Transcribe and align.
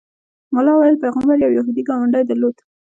ملا 0.53 0.73
ویل 0.75 0.95
پیغمبر 1.03 1.37
یو 1.39 1.51
یهودي 1.57 1.83
ګاونډی 1.89 2.23
درلود. 2.29 2.55